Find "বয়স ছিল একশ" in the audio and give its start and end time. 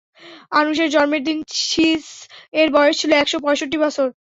2.75-3.33